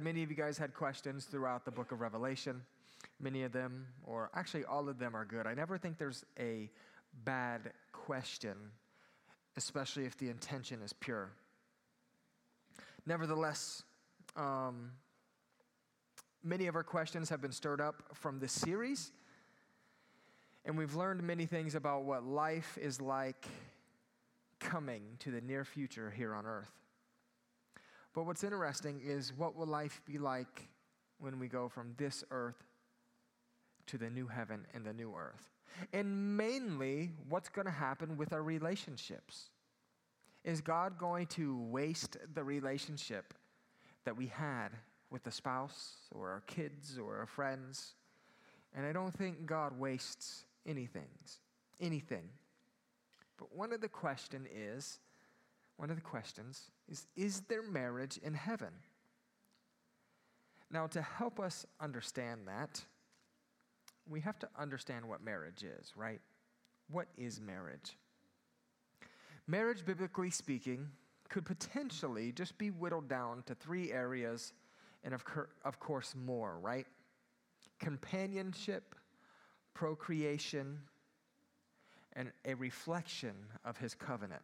[0.00, 2.62] Many of you guys had questions throughout the book of Revelation.
[3.18, 5.44] Many of them, or actually all of them, are good.
[5.44, 6.70] I never think there's a
[7.24, 8.54] bad question,
[9.56, 11.30] especially if the intention is pure.
[13.06, 13.82] Nevertheless,
[14.36, 14.92] um,
[16.44, 19.10] many of our questions have been stirred up from this series,
[20.64, 23.48] and we've learned many things about what life is like
[24.60, 26.70] coming to the near future here on earth.
[28.18, 30.68] But what's interesting is what will life be like
[31.20, 32.64] when we go from this earth
[33.86, 35.52] to the new heaven and the new earth?
[35.92, 39.50] And mainly, what's going to happen with our relationships?
[40.42, 43.34] Is God going to waste the relationship
[44.04, 44.70] that we had
[45.12, 47.94] with the spouse or our kids or our friends?
[48.74, 51.06] And I don't think God wastes anything.
[51.80, 52.28] Anything.
[53.38, 54.98] But one of the question is,
[55.78, 58.72] one of the questions is, is there marriage in heaven?
[60.70, 62.84] Now, to help us understand that,
[64.06, 66.20] we have to understand what marriage is, right?
[66.90, 67.96] What is marriage?
[69.46, 70.88] Marriage, biblically speaking,
[71.28, 74.52] could potentially just be whittled down to three areas,
[75.04, 75.24] and of,
[75.64, 76.86] of course, more, right?
[77.78, 78.94] Companionship,
[79.74, 80.80] procreation,
[82.14, 84.42] and a reflection of his covenant.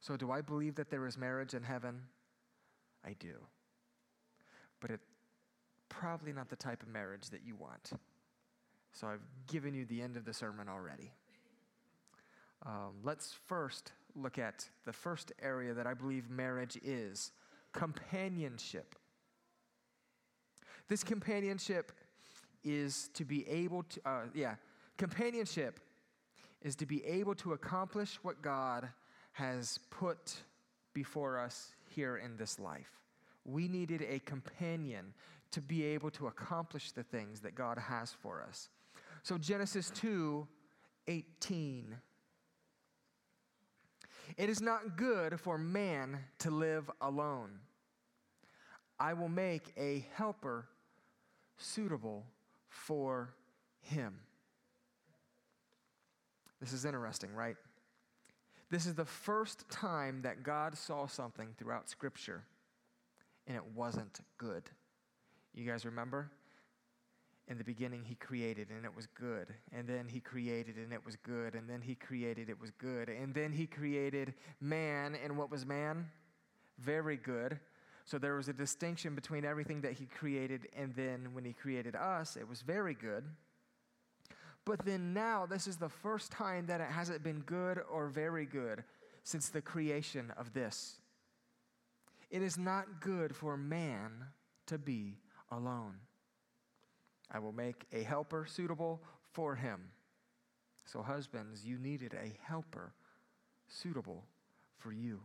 [0.00, 2.02] So, do I believe that there is marriage in heaven?
[3.04, 3.34] I do.
[4.80, 5.06] But it's
[5.88, 7.90] probably not the type of marriage that you want.
[8.92, 11.12] So, I've given you the end of the sermon already.
[12.64, 17.32] Um, let's first look at the first area that I believe marriage is
[17.72, 18.94] companionship.
[20.88, 21.92] This companionship
[22.64, 24.54] is to be able to, uh, yeah,
[24.96, 25.80] companionship
[26.62, 28.88] is to be able to accomplish what God
[29.38, 30.34] has put
[30.94, 32.90] before us here in this life.
[33.44, 35.14] We needed a companion
[35.52, 38.68] to be able to accomplish the things that God has for us.
[39.22, 40.46] So Genesis 2
[41.06, 41.96] 18
[44.36, 47.50] it is not good for man to live alone.
[49.00, 50.68] I will make a helper
[51.56, 52.26] suitable
[52.68, 53.30] for
[53.80, 54.20] him.
[56.60, 57.56] This is interesting, right?
[58.70, 62.44] This is the first time that God saw something throughout Scripture
[63.46, 64.64] and it wasn't good.
[65.54, 66.30] You guys remember?
[67.48, 69.48] in the beginning he created and it was good.
[69.72, 71.54] And then he created and it was good.
[71.54, 73.08] And then he created it was good.
[73.08, 76.06] And then he created man and what was man?
[76.78, 77.58] Very good.
[78.04, 81.94] So there was a distinction between everything that he created and then when he created
[81.94, 83.24] us it was very good
[84.64, 88.44] but then now this is the first time that it hasn't been good or very
[88.46, 88.84] good
[89.22, 90.96] since the creation of this
[92.30, 94.12] it is not good for man
[94.66, 95.16] to be
[95.50, 95.94] alone
[97.30, 99.02] I will make a helper suitable
[99.32, 99.80] for him.
[100.84, 102.94] So, husbands, you needed a helper
[103.68, 104.24] suitable
[104.78, 105.20] for you.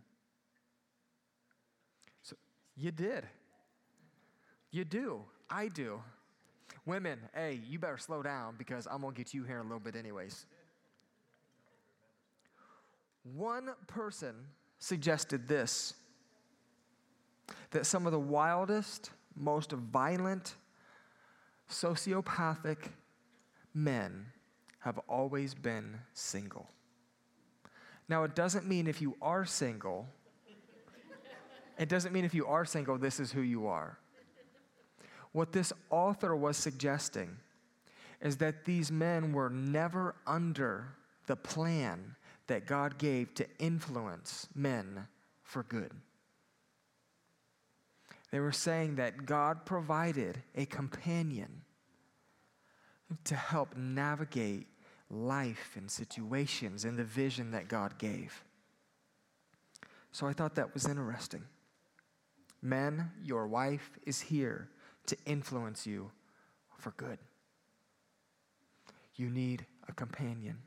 [2.22, 2.36] So,
[2.76, 3.26] you did.
[4.72, 5.22] You do.
[5.50, 6.02] I do.
[6.85, 9.69] Women, hey, you better slow down because I'm going to get you here in a
[9.69, 10.45] little bit, anyways.
[13.35, 14.35] One person
[14.79, 15.94] suggested this
[17.72, 20.56] that some of the wildest, most violent,
[21.69, 22.78] sociopathic
[23.73, 24.28] men
[24.79, 26.69] have always been single.
[28.07, 30.07] Now, it doesn't mean if you are single,
[31.79, 33.97] it doesn't mean if you are single, this is who you are.
[35.34, 37.38] What this author was suggesting
[38.22, 40.96] is that these men were never under
[41.28, 42.16] the plan
[42.48, 45.08] that God gave to influence men
[45.42, 45.92] for good.
[48.32, 51.62] They were saying that God provided a companion
[53.26, 54.68] to help navigate
[55.10, 58.44] life and situations and the vision that God gave.
[60.12, 61.44] So I thought that was interesting.
[62.62, 64.70] Men, your wife is here
[65.08, 66.11] to influence you
[66.78, 67.20] for good.
[69.16, 70.58] You need a companion.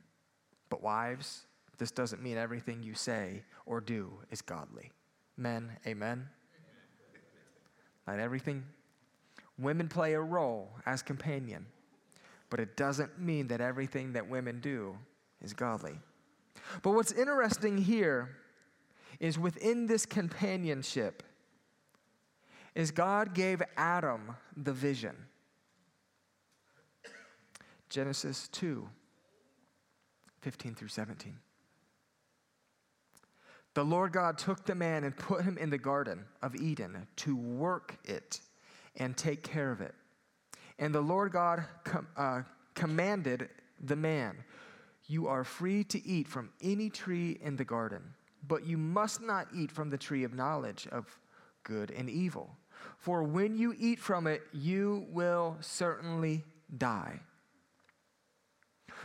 [0.69, 1.47] But, wives,
[1.79, 4.91] this doesn't mean everything you say or do is godly.
[5.37, 6.29] Men, amen?
[8.07, 8.65] Not everything.
[9.59, 11.67] Women play a role as companion,
[12.51, 14.97] but it doesn't mean that everything that women do
[15.43, 15.99] is godly.
[16.83, 18.37] But what's interesting here
[19.19, 21.23] is within this companionship
[22.77, 25.17] is God gave Adam the vision.
[27.89, 28.87] Genesis 2
[30.43, 31.35] 15 through 17.
[33.75, 37.37] the Lord God took the man and put him in the garden of Eden to
[37.37, 38.41] work it
[38.97, 39.95] and take care of it.
[40.79, 42.43] And the Lord God com- uh,
[42.75, 43.49] commanded
[43.83, 44.37] the man,
[45.07, 48.03] You are free to eat from any tree in the garden,
[48.47, 51.19] but you must not eat from the tree of knowledge of
[51.65, 52.57] good and evil.
[52.99, 56.45] For when you eat from it, you will certainly
[56.77, 57.21] die.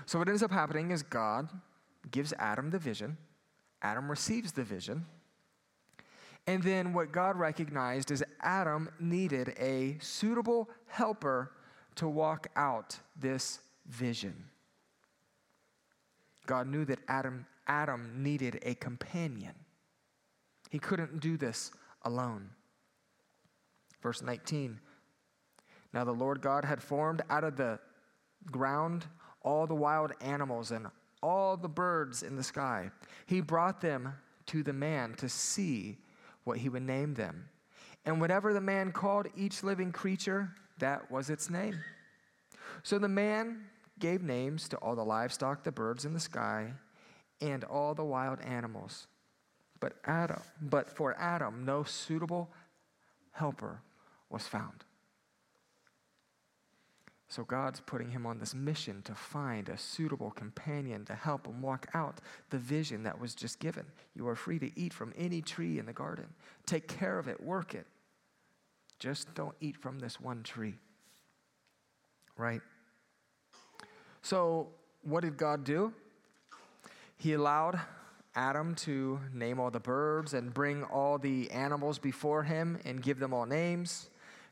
[0.06, 1.50] So, what ends up happening is God
[2.10, 3.18] gives Adam the vision
[3.82, 5.06] Adam receives the vision.
[6.48, 11.52] And then what God recognized is Adam needed a suitable helper
[11.96, 14.46] to walk out this vision.
[16.48, 19.54] God knew that Adam, Adam needed a companion.
[20.70, 21.72] He couldn't do this
[22.04, 22.50] alone.
[24.02, 24.80] Verse 19
[25.94, 27.80] Now the Lord God had formed out of the
[28.52, 29.06] ground
[29.44, 30.88] all the wild animals and
[31.22, 32.92] all the birds in the sky.
[33.26, 34.14] He brought them
[34.48, 35.98] to the man to see
[36.44, 37.50] what he would name them.
[38.06, 41.80] And whatever the man called each living creature, that was its name.
[42.82, 43.66] So the man
[44.00, 46.74] gave names to all the livestock, the birds in the sky,
[47.40, 49.08] and all the wild animals.
[49.80, 52.50] But Adam, but for Adam no suitable
[53.32, 53.82] helper
[54.32, 54.84] was found.
[57.32, 61.62] So God's putting him on this mission to find a suitable companion to help him
[61.62, 62.20] walk out
[62.50, 63.86] the vision that was just given.
[64.16, 66.26] You are free to eat from any tree in the garden.
[66.66, 67.88] Take care of it, work it.
[69.00, 70.76] Just don't eat from this one tree.
[72.36, 72.60] Right?
[74.22, 74.68] So,
[75.04, 75.94] what did God do?
[77.18, 77.80] He allowed
[78.36, 83.20] Adam to name all the birds and bring all the animals before him and give
[83.20, 84.10] them all names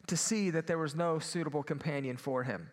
[0.10, 2.70] to see that there was no suitable companion for him.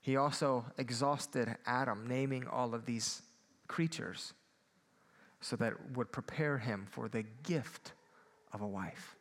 [0.00, 3.22] He also exhausted Adam, naming all of these
[3.68, 4.32] creatures
[5.40, 7.92] so that it would prepare him for the gift
[8.52, 9.16] of a wife.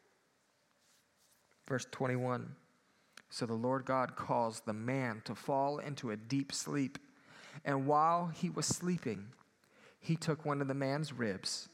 [1.67, 2.55] Verse 21
[3.29, 6.97] So the Lord God caused the man to fall into a deep sleep,
[7.65, 9.25] and while he was sleeping,
[9.99, 11.67] he took one of the man's ribs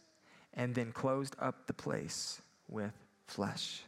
[0.56, 2.94] and then closed up the place with
[3.28, 3.84] flesh.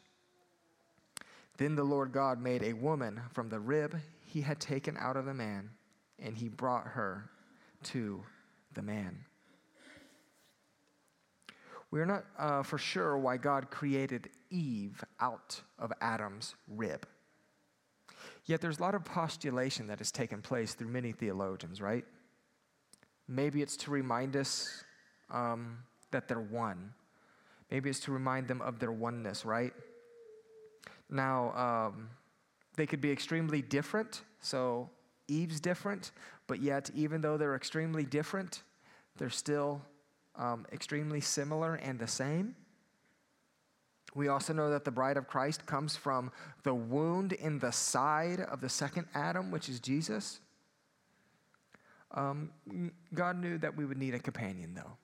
[1.61, 5.25] Then the Lord God made a woman from the rib he had taken out of
[5.25, 5.69] the man,
[6.17, 7.29] and he brought her
[7.83, 8.23] to
[8.73, 9.15] the man.
[11.91, 17.05] We're not uh, for sure why God created Eve out of Adam's rib.
[18.45, 22.05] Yet there's a lot of postulation that has taken place through many theologians, right?
[23.27, 24.83] Maybe it's to remind us
[25.29, 25.77] um,
[26.09, 26.95] that they're one.
[27.69, 29.73] Maybe it's to remind them of their oneness, right?
[31.11, 32.09] Now, um,
[32.75, 34.21] they could be extremely different.
[34.39, 34.89] So
[35.27, 36.11] Eve's different,
[36.47, 38.63] but yet, even though they're extremely different,
[39.17, 39.81] they're still
[40.35, 42.55] um, extremely similar and the same.
[44.13, 46.31] We also know that the bride of Christ comes from
[46.63, 50.39] the wound in the side of the second Adam, which is Jesus.
[52.13, 52.51] Um,
[53.13, 54.97] God knew that we would need a companion, though.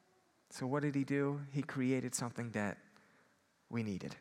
[0.49, 1.39] So, what did He do?
[1.51, 2.77] He created something that
[3.69, 4.15] we needed.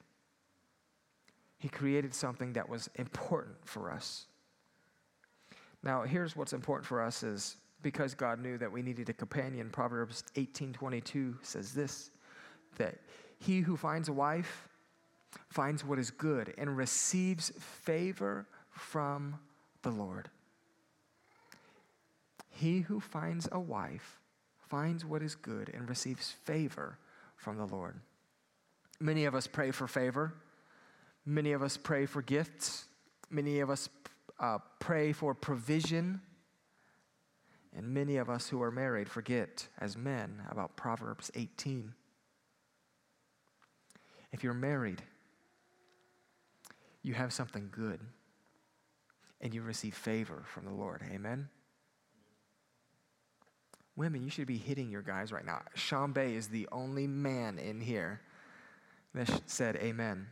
[1.59, 4.27] He created something that was important for us.
[5.83, 9.71] Now, here's what's important for us is because God knew that we needed a companion,
[9.71, 12.11] Proverbs 18:22 says this
[12.77, 12.99] that
[13.39, 14.69] he who finds a wife
[15.49, 19.39] finds what is good and receives favor from
[19.83, 20.29] the Lord.
[22.51, 24.19] He who finds a wife
[24.59, 26.99] finds what is good and receives favor
[27.37, 28.01] from the Lord.
[28.99, 30.35] Many of us pray for favor.
[31.27, 32.85] Many of us pray for gifts.
[33.29, 33.89] Many of us
[34.39, 36.21] uh, pray for provision.
[37.77, 41.93] And many of us who are married forget, as men, about Proverbs 18.
[44.33, 45.03] If you're married,
[47.03, 48.01] you have something good
[49.41, 51.03] and you receive favor from the Lord.
[51.13, 51.49] Amen?
[53.97, 55.63] Women, you should be hitting your guys right now.
[55.75, 58.21] Sean Bay is the only man in here
[59.15, 60.27] that said amen.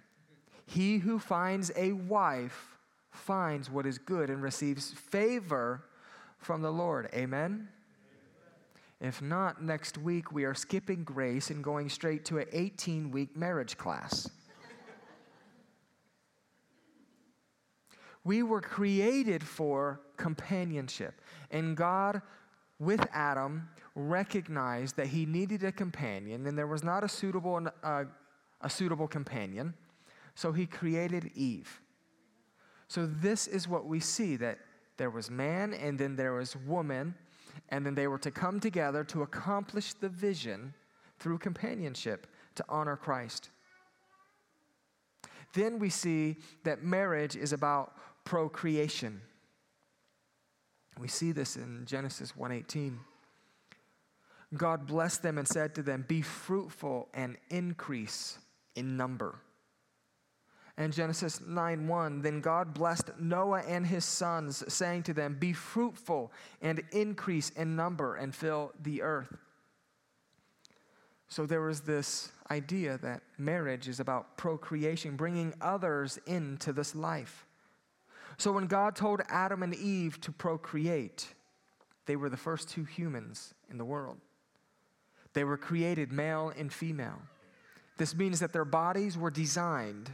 [0.66, 2.78] He who finds a wife
[3.10, 5.84] finds what is good and receives favor
[6.38, 7.08] from the Lord.
[7.14, 7.68] Amen?
[9.00, 13.36] If not, next week we are skipping grace and going straight to an 18 week
[13.36, 14.30] marriage class.
[18.24, 21.20] we were created for companionship.
[21.50, 22.22] And God,
[22.78, 28.04] with Adam, recognized that he needed a companion, and there was not a suitable, uh,
[28.60, 29.74] a suitable companion.
[30.34, 31.80] So he created Eve.
[32.88, 34.58] So this is what we see that
[34.96, 37.14] there was man and then there was woman,
[37.68, 40.74] and then they were to come together to accomplish the vision
[41.18, 42.26] through companionship
[42.56, 43.50] to honor Christ.
[45.52, 49.20] Then we see that marriage is about procreation.
[50.98, 53.00] We see this in Genesis 1:18.
[54.56, 58.38] God blessed them and said to them, "Be fruitful and increase
[58.74, 59.40] in number."
[60.76, 65.52] And Genesis 9 1, then God blessed Noah and his sons, saying to them, "Be
[65.52, 69.36] fruitful and increase in number and fill the earth."
[71.28, 77.46] So there was this idea that marriage is about procreation, bringing others into this life.
[78.36, 81.34] So when God told Adam and Eve to procreate,
[82.06, 84.20] they were the first two humans in the world.
[85.32, 87.22] They were created male and female.
[87.96, 90.10] This means that their bodies were designed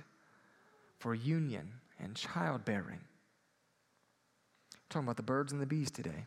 [1.00, 3.00] for union and childbearing.
[4.90, 6.26] Talking about the birds and the bees today.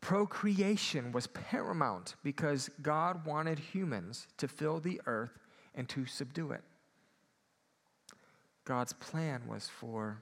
[0.00, 5.38] Procreation was paramount because God wanted humans to fill the earth
[5.74, 6.62] and to subdue it.
[8.64, 10.20] God's plan was for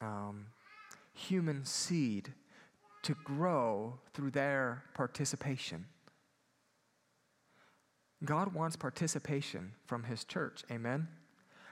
[0.00, 0.46] um,
[1.14, 2.32] human seed
[3.02, 5.86] to grow through their participation.
[8.24, 10.64] God wants participation from His church.
[10.70, 11.08] Amen?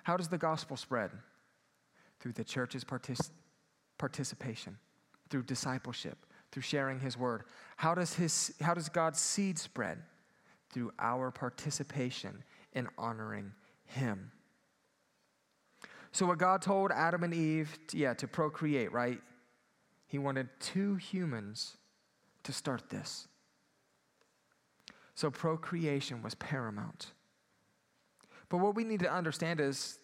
[0.08, 1.10] How does the gospel spread?
[2.18, 3.28] Through the church's partic-
[3.98, 4.78] participation,
[5.28, 7.42] through discipleship, through sharing His word.
[7.76, 9.98] How does, his, how does God's seed spread?
[10.70, 13.52] Through our participation in honoring
[13.84, 14.32] Him.
[16.12, 19.20] So, what God told Adam and Eve, to, yeah, to procreate, right?
[20.06, 21.76] He wanted two humans
[22.44, 23.28] to start this.
[25.14, 27.12] So, procreation was paramount.
[28.48, 29.98] But what we need to understand is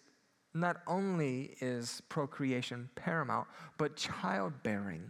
[0.53, 3.47] not only is procreation paramount,
[3.77, 5.03] but childbearing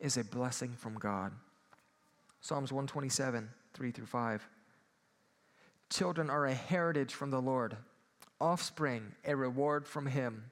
[0.00, 1.32] is a blessing from God.
[2.40, 4.48] Psalms 127, 3 through 5.
[5.88, 7.76] Children are a heritage from the Lord,
[8.40, 10.44] offspring a reward from Him.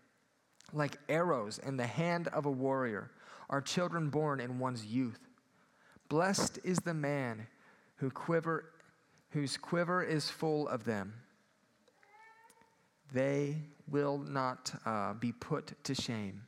[0.72, 3.10] Like arrows in the hand of a warrior
[3.50, 5.18] are children born in one's youth.
[6.08, 7.46] Blessed is the man
[7.96, 8.70] who quiver,
[9.30, 11.12] whose quiver is full of them
[13.12, 13.56] they
[13.88, 16.42] will not uh, be put to shame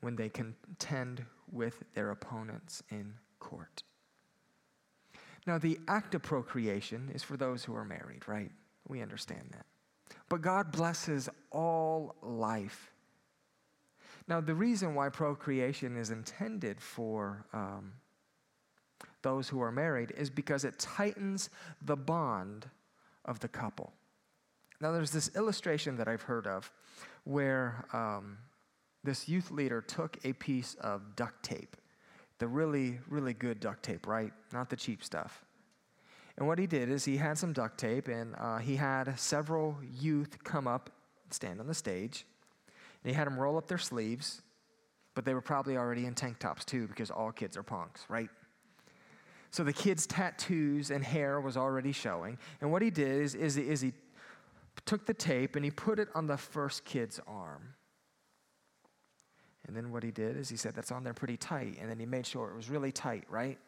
[0.00, 3.82] when they contend with their opponents in court.
[5.46, 8.50] Now, the act of procreation is for those who are married, right?
[8.88, 9.66] We understand that.
[10.28, 12.90] But God blesses all life.
[14.26, 17.92] Now, the reason why procreation is intended for um,
[19.22, 21.50] those who are married is because it tightens
[21.82, 22.70] the bond
[23.24, 23.92] of the couple.
[24.84, 26.70] Now, there's this illustration that I've heard of
[27.24, 28.36] where um,
[29.02, 31.78] this youth leader took a piece of duct tape,
[32.38, 34.30] the really, really good duct tape, right?
[34.52, 35.42] Not the cheap stuff.
[36.36, 39.78] And what he did is he had some duct tape and uh, he had several
[39.90, 40.90] youth come up
[41.24, 42.26] and stand on the stage.
[43.02, 44.42] And he had them roll up their sleeves,
[45.14, 48.28] but they were probably already in tank tops too because all kids are punks, right?
[49.50, 52.36] So the kids' tattoos and hair was already showing.
[52.60, 53.94] And what he did is, is, is he
[54.86, 57.74] took the tape and he put it on the first kid's arm.
[59.66, 61.78] And then what he did is he said, That's on there pretty tight.
[61.80, 63.58] And then he made sure it was really tight, right?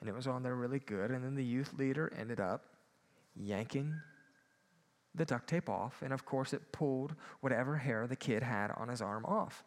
[0.00, 1.10] And it was on there really good.
[1.10, 2.64] And then the youth leader ended up
[3.36, 3.94] yanking
[5.14, 6.02] the duct tape off.
[6.02, 9.64] And of course, it pulled whatever hair the kid had on his arm off.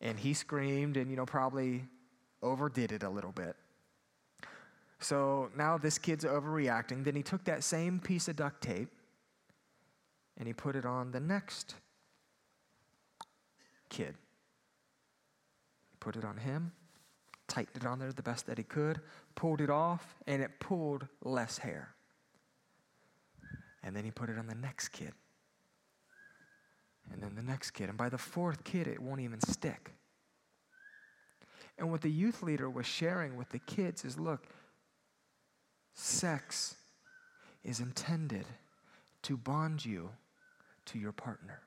[0.00, 1.84] And he screamed and, you know, probably
[2.42, 3.56] overdid it a little bit.
[5.04, 7.04] So now this kid's overreacting.
[7.04, 8.88] Then he took that same piece of duct tape
[10.38, 11.74] and he put it on the next
[13.90, 14.14] kid.
[15.90, 16.72] He put it on him,
[17.48, 19.02] tightened it on there the best that he could,
[19.34, 21.94] pulled it off, and it pulled less hair.
[23.82, 25.12] And then he put it on the next kid.
[27.12, 27.90] And then the next kid.
[27.90, 29.92] And by the fourth kid, it won't even stick.
[31.76, 34.48] And what the youth leader was sharing with the kids is look,
[35.94, 36.74] Sex
[37.62, 38.46] is intended
[39.22, 40.10] to bond you
[40.86, 41.60] to your partner.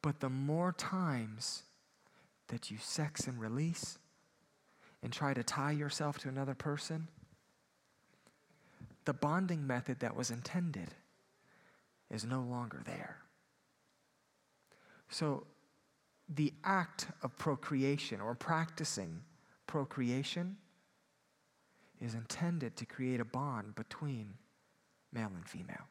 [0.00, 1.64] But the more times
[2.48, 3.98] that you sex and release
[5.02, 7.08] and try to tie yourself to another person,
[9.04, 10.94] the bonding method that was intended
[12.10, 13.18] is no longer there.
[15.10, 15.46] So,
[16.28, 19.22] the act of procreation or practicing
[19.66, 20.58] procreation
[22.00, 24.34] is intended to create a bond between
[25.12, 25.86] male and female.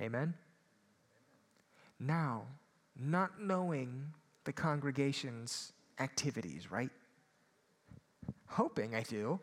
[0.00, 0.34] Amen?
[1.98, 2.44] Now,
[2.98, 4.12] not knowing
[4.44, 6.90] the congregation's activities, right?
[8.46, 9.38] Hoping I do,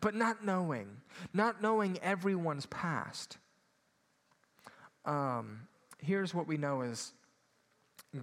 [0.00, 0.88] but not knowing,
[1.32, 3.38] not knowing everyone's past.
[5.04, 7.12] Um, here's what we know is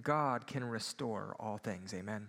[0.02, 1.92] God can restore all things.
[1.92, 2.28] Amen.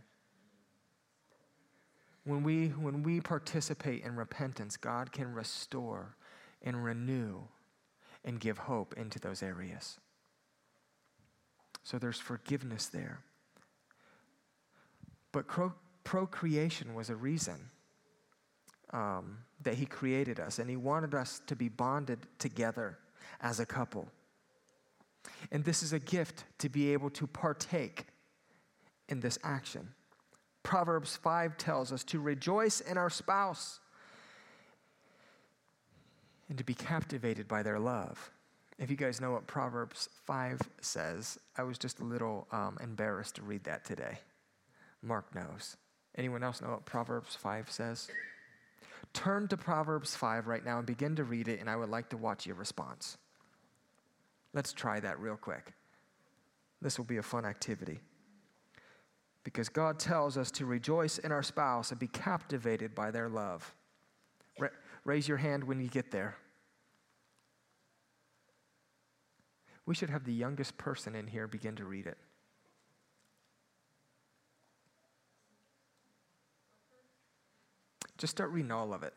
[2.23, 6.15] When we, when we participate in repentance, God can restore
[6.61, 7.39] and renew
[8.23, 9.99] and give hope into those areas.
[11.83, 13.21] So there's forgiveness there.
[15.31, 15.45] But
[16.03, 17.69] procreation was a reason
[18.93, 22.99] um, that He created us, and He wanted us to be bonded together
[23.39, 24.07] as a couple.
[25.51, 28.05] And this is a gift to be able to partake
[29.09, 29.93] in this action.
[30.63, 33.79] Proverbs 5 tells us to rejoice in our spouse
[36.49, 38.31] and to be captivated by their love.
[38.77, 43.35] If you guys know what Proverbs 5 says, I was just a little um, embarrassed
[43.35, 44.19] to read that today.
[45.01, 45.77] Mark knows.
[46.15, 48.09] Anyone else know what Proverbs 5 says?
[49.13, 52.09] Turn to Proverbs 5 right now and begin to read it, and I would like
[52.09, 53.17] to watch your response.
[54.53, 55.73] Let's try that real quick.
[56.81, 57.99] This will be a fun activity.
[59.43, 63.73] Because God tells us to rejoice in our spouse and be captivated by their love.
[64.59, 64.69] Ra-
[65.03, 66.35] raise your hand when you get there.
[69.85, 72.17] We should have the youngest person in here begin to read it.
[78.17, 79.15] Just start reading all of it.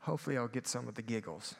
[0.00, 1.54] Hopefully, I'll get some of the giggles.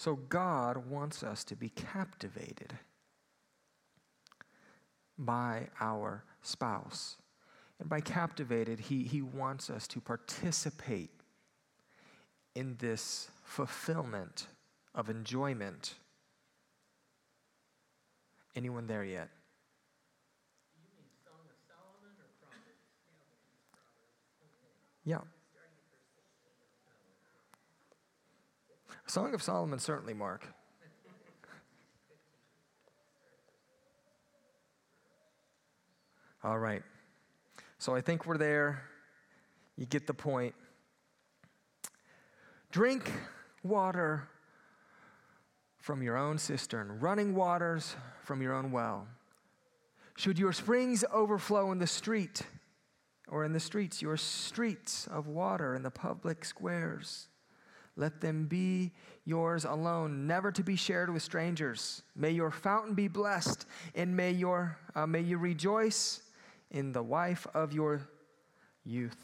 [0.00, 2.72] So God wants us to be captivated
[5.18, 7.18] by our spouse.
[7.78, 11.10] And by captivated, he, he wants us to participate
[12.54, 14.46] in this fulfillment
[14.94, 15.96] of enjoyment.
[18.56, 19.28] Anyone there yet?
[25.04, 25.18] Yeah.
[29.10, 30.46] Song of Solomon, certainly, Mark.
[36.44, 36.84] All right.
[37.78, 38.84] So I think we're there.
[39.76, 40.54] You get the point.
[42.70, 43.10] Drink
[43.64, 44.28] water
[45.78, 49.08] from your own cistern, running waters from your own well.
[50.16, 52.42] Should your springs overflow in the street,
[53.26, 57.26] or in the streets, your streets of water in the public squares,
[57.96, 58.92] let them be
[59.24, 62.02] yours alone, never to be shared with strangers.
[62.16, 66.22] May your fountain be blessed, and may, your, uh, may you rejoice
[66.70, 68.08] in the wife of your
[68.84, 69.18] youth.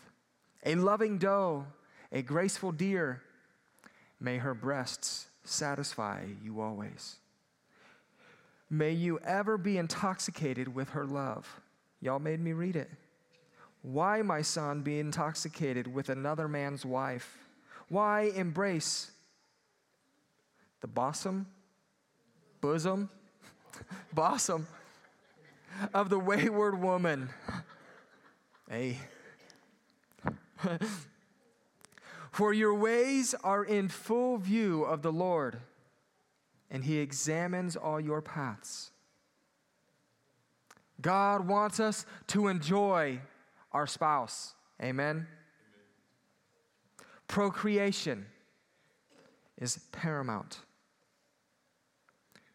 [0.64, 1.64] A loving doe,
[2.12, 3.22] a graceful deer,
[4.20, 7.16] may her breasts satisfy you always.
[8.68, 11.61] May you ever be intoxicated with her love.
[12.00, 12.90] Y'all made me read it.
[13.83, 17.38] Why, my son, be intoxicated with another man's wife?
[17.88, 19.11] Why embrace
[20.81, 21.46] the bosom,
[22.61, 23.11] bosom,
[24.12, 24.66] bosom
[25.94, 27.31] of the wayward woman?
[28.68, 28.99] Hey.
[32.33, 35.59] For your ways are in full view of the Lord,
[36.70, 38.90] and he examines all your paths.
[41.01, 43.20] God wants us to enjoy
[43.72, 44.55] our spouse.
[44.83, 45.27] Amen.
[47.28, 48.26] Procreation
[49.58, 50.60] is paramount.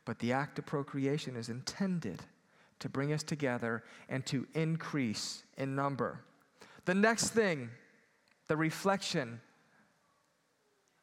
[0.05, 2.21] But the act of procreation is intended
[2.79, 6.21] to bring us together and to increase in number.
[6.85, 7.69] The next thing,
[8.47, 9.39] the reflection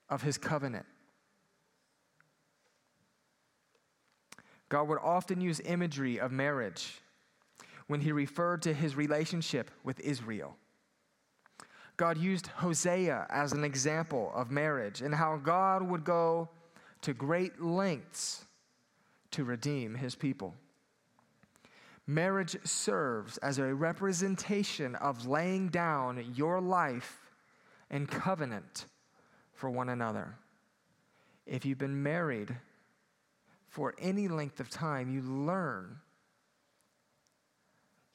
[0.08, 0.86] of his covenant.
[4.68, 7.00] God would often use imagery of marriage
[7.86, 10.56] when he referred to his relationship with Israel.
[11.98, 16.48] God used Hosea as an example of marriage and how God would go
[17.02, 18.46] to great lengths
[19.32, 20.54] to redeem his people.
[22.06, 27.18] Marriage serves as a representation of laying down your life
[27.90, 28.86] and covenant
[29.52, 30.36] for one another.
[31.46, 32.56] If you've been married
[33.66, 35.98] for any length of time, you learn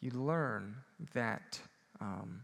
[0.03, 0.75] you learn
[1.13, 1.57] that
[2.01, 2.41] um,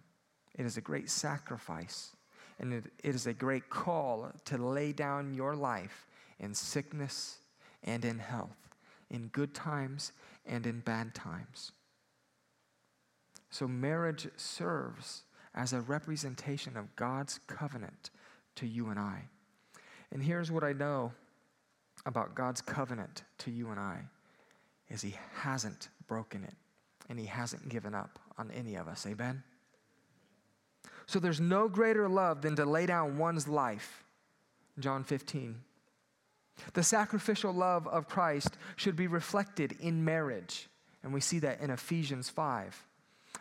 [0.60, 2.12] it is a great sacrifice
[2.60, 6.06] and it, it is a great call to lay down your life
[6.38, 7.38] in sickness
[7.82, 8.58] and in health,
[9.10, 10.12] in good times
[10.46, 11.72] and in bad times.
[13.50, 15.24] So, marriage serves
[15.56, 18.10] as a representation of God's covenant
[18.56, 19.24] to you and I.
[20.12, 21.14] And here's what I know
[22.06, 24.02] about God's covenant to you and I
[24.90, 26.56] is he hasn't broken it
[27.08, 29.06] and he hasn't given up on any of us.
[29.08, 29.42] Amen.
[31.10, 34.04] So there's no greater love than to lay down one's life.
[34.78, 35.60] John 15.
[36.74, 40.70] The sacrificial love of Christ should be reflected in marriage.
[41.02, 42.86] And we see that in Ephesians 5.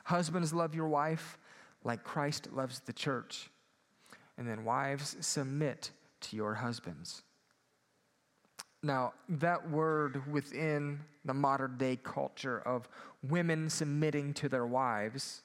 [0.04, 1.36] Husbands, love your wife
[1.84, 3.50] like Christ loves the church.
[4.38, 5.90] And then, wives, submit
[6.22, 7.22] to your husbands.
[8.82, 12.88] Now, that word within the modern day culture of
[13.22, 15.42] women submitting to their wives,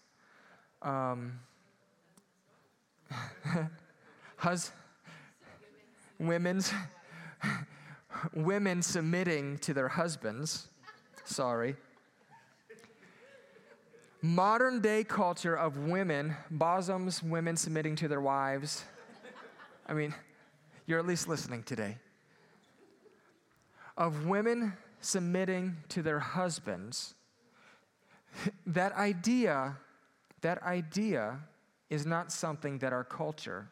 [0.84, 1.42] um,
[4.38, 4.72] hus-
[6.20, 6.74] women's,
[8.34, 10.68] women submitting to their husbands,
[11.26, 11.76] sorry.
[14.22, 18.86] Modern day culture of women, bosoms, women submitting to their wives.
[19.88, 20.14] I mean,
[20.86, 21.98] you're at least listening today
[23.98, 27.14] of women submitting to their husbands,
[28.66, 29.78] that idea,
[30.42, 31.40] that idea
[31.94, 33.68] is not something that our culture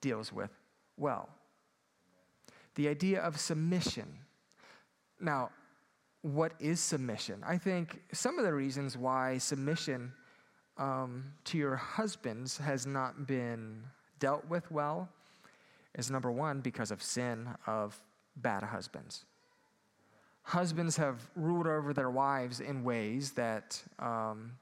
[0.00, 0.50] deals with
[0.96, 1.28] well.
[2.74, 4.06] The idea of submission.
[5.20, 5.50] Now,
[6.22, 7.44] what is submission?
[7.46, 10.10] I think some of the reasons why submission
[10.78, 13.82] um, to your husbands has not been
[14.18, 15.10] dealt with well
[15.98, 18.00] is number one, because of sin of
[18.36, 19.26] bad husbands.
[20.44, 24.52] Husbands have ruled over their wives in ways that um,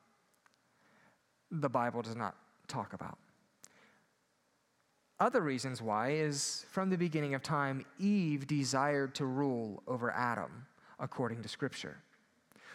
[1.61, 2.35] the Bible does not
[2.69, 3.19] talk about.
[5.21, 10.67] Other reasons why is from the beginning of time, Eve desired to rule over Adam,
[10.99, 11.97] according to Scripture.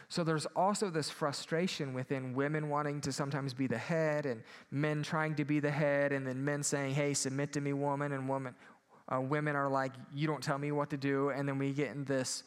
[0.08, 5.04] So there's also this frustration within women wanting to sometimes be the head and men
[5.04, 8.28] trying to be the head, and then men saying, Hey, submit to me, woman, and
[8.28, 8.56] woman,
[9.14, 11.92] uh, women are like, you don't tell me what to do, and then we get
[11.92, 12.44] in this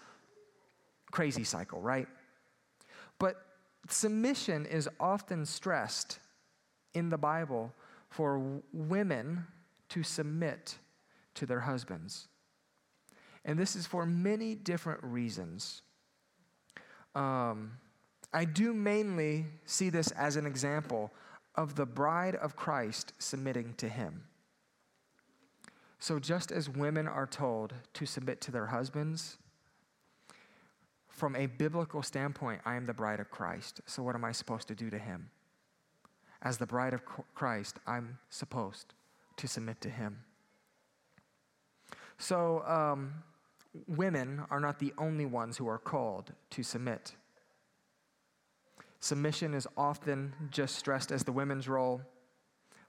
[1.12, 2.08] crazy cycle, right?
[3.18, 3.36] But
[3.92, 6.18] submission is often stressed
[6.94, 7.72] in the Bible
[8.08, 9.46] for women
[9.88, 10.78] to submit
[11.34, 12.28] to their husbands.
[13.44, 15.82] And this is for many different reasons.
[17.14, 17.72] Um,
[18.32, 21.12] I do mainly see this as an example
[21.54, 24.24] of the bride of Christ submitting to him.
[25.98, 29.36] So, just as women are told to submit to their husbands,
[31.12, 33.82] from a biblical standpoint, I am the bride of Christ.
[33.86, 35.30] So, what am I supposed to do to him?
[36.40, 37.02] As the bride of
[37.34, 38.94] Christ, I'm supposed
[39.36, 40.18] to submit to him.
[42.18, 43.12] So, um,
[43.86, 47.14] women are not the only ones who are called to submit.
[49.00, 52.00] Submission is often just stressed as the women's role,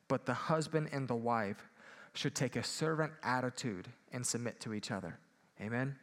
[0.08, 1.70] but the husband and the wife
[2.14, 5.20] should take a servant attitude and submit to each other.
[5.60, 5.96] Amen?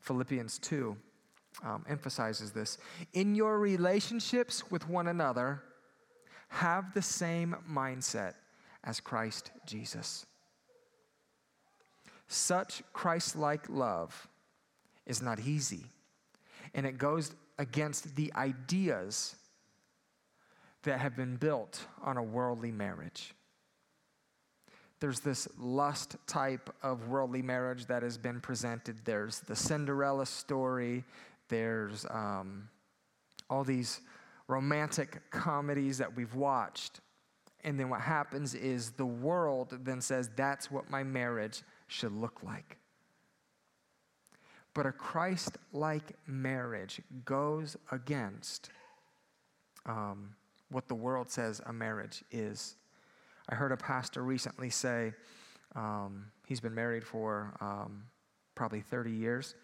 [0.00, 0.96] Philippians 2
[1.64, 2.78] um, emphasizes this.
[3.12, 5.62] In your relationships with one another,
[6.48, 8.34] have the same mindset
[8.84, 10.26] as Christ Jesus.
[12.28, 14.28] Such Christ like love
[15.06, 15.86] is not easy,
[16.74, 19.36] and it goes against the ideas
[20.82, 23.34] that have been built on a worldly marriage
[25.04, 28.96] there's this lust type of worldly marriage that has been presented.
[29.04, 31.04] There's the Cinderella story.
[31.54, 32.68] There's um,
[33.48, 34.00] all these
[34.48, 36.98] romantic comedies that we've watched.
[37.62, 42.42] And then what happens is the world then says, that's what my marriage should look
[42.42, 42.76] like.
[44.74, 48.70] But a Christ like marriage goes against
[49.86, 50.34] um,
[50.72, 52.74] what the world says a marriage is.
[53.48, 55.12] I heard a pastor recently say,
[55.76, 58.02] um, he's been married for um,
[58.56, 59.54] probably 30 years.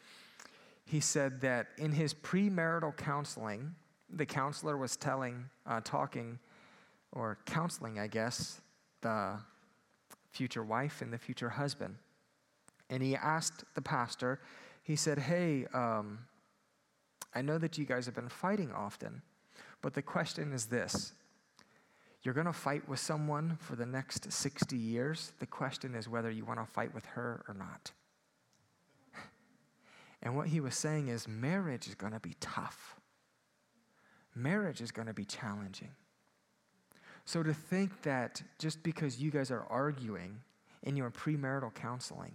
[0.90, 3.76] He said that in his premarital counseling,
[4.12, 6.40] the counselor was telling, uh, talking,
[7.12, 8.60] or counseling, I guess,
[9.00, 9.38] the
[10.32, 11.94] future wife and the future husband.
[12.88, 14.40] And he asked the pastor,
[14.82, 16.26] he said, Hey, um,
[17.36, 19.22] I know that you guys have been fighting often,
[19.82, 21.12] but the question is this
[22.24, 25.34] you're going to fight with someone for the next 60 years.
[25.38, 27.92] The question is whether you want to fight with her or not.
[30.22, 32.96] And what he was saying is marriage is going to be tough.
[34.34, 35.90] marriage is going to be challenging.
[37.24, 40.40] So to think that just because you guys are arguing
[40.82, 42.32] in your premarital counseling,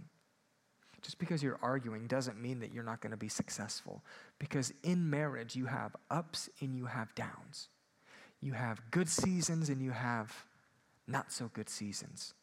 [1.02, 4.04] just because you're arguing doesn't mean that you're not going to be successful.
[4.40, 7.70] Because in marriage, you have ups and you have downs.
[8.42, 10.46] You have good seasons and you have
[11.08, 12.34] not so good seasons.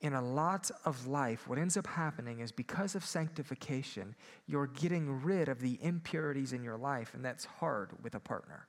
[0.00, 4.14] In a lot of life, what ends up happening is because of sanctification,
[4.46, 8.66] you're getting rid of the impurities in your life, and that's hard with a partner.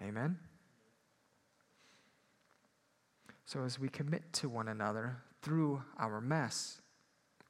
[0.00, 0.38] Amen?
[3.44, 6.80] So, as we commit to one another through our mess,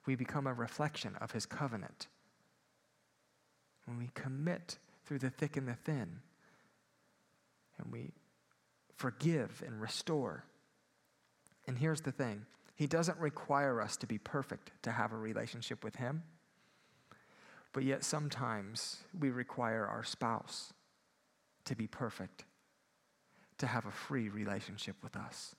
[0.07, 2.09] we become a reflection of his covenant.
[3.85, 6.21] When we commit through the thick and the thin,
[7.79, 8.13] and we
[8.97, 10.45] forgive and restore.
[11.67, 15.85] And here's the thing He doesn't require us to be perfect to have a relationship
[15.85, 16.23] with Him,
[17.73, 20.73] but yet sometimes we require our spouse
[21.65, 22.45] to be perfect,
[23.59, 25.55] to have a free relationship with us.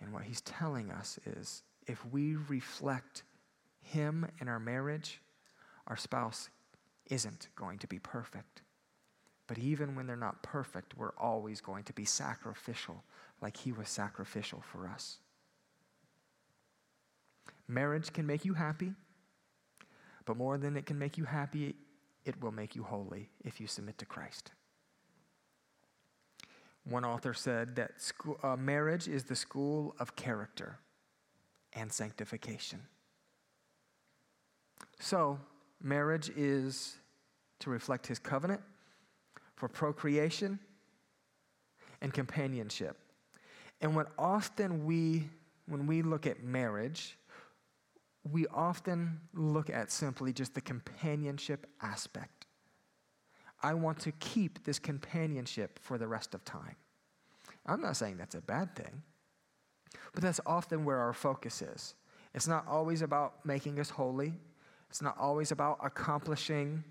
[0.00, 3.24] And what He's telling us is if we reflect
[3.80, 5.20] Him in our marriage,
[5.86, 6.48] our spouse
[7.10, 8.62] isn't going to be perfect.
[9.46, 13.02] But even when they're not perfect, we're always going to be sacrificial,
[13.42, 15.18] like He was sacrificial for us.
[17.68, 18.92] Marriage can make you happy,
[20.24, 21.74] but more than it can make you happy,
[22.24, 24.52] it will make you holy if you submit to Christ.
[26.84, 30.78] One author said that school, uh, marriage is the school of character
[31.72, 32.80] and sanctification.
[34.98, 35.38] So,
[35.80, 36.96] marriage is
[37.60, 38.60] to reflect his covenant
[39.54, 40.58] for procreation
[42.00, 42.98] and companionship.
[43.82, 45.28] And when often we,
[45.66, 47.18] when we look at marriage,
[48.30, 52.46] we often look at simply just the companionship aspect.
[53.60, 56.76] I want to keep this companionship for the rest of time.
[57.66, 59.02] I'm not saying that's a bad thing.
[60.14, 61.94] But that's often where our focus is.
[62.34, 64.32] It's not always about making us holy,
[64.88, 66.84] it's not always about accomplishing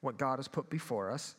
[0.00, 1.34] what God has put before us.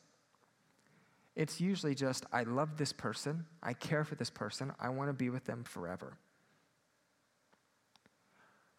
[1.38, 5.14] It's usually just, I love this person, I care for this person, I want to
[5.14, 6.18] be with them forever.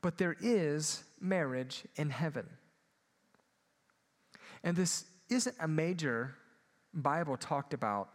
[0.03, 2.49] But there is marriage in heaven.
[4.65, 6.35] And this isn't a major
[6.93, 8.09] Bible talked about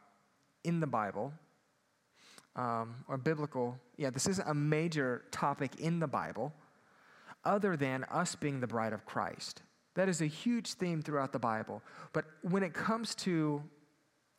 [0.66, 1.32] in the Bible
[2.58, 6.52] um, or biblical, yeah, this isn't a major topic in the Bible
[7.46, 9.62] other than us being the bride of Christ.
[9.96, 11.82] That is a huge theme throughout the Bible.
[12.12, 13.64] But when it comes to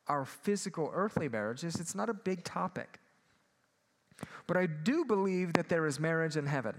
[0.06, 3.00] our physical earthly marriages, it's not a big topic.
[4.46, 6.74] But I do believe that there is marriage in heaven.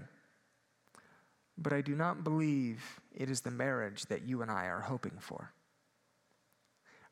[1.58, 2.82] But I do not believe
[3.14, 5.52] it is the marriage that you and I are hoping for.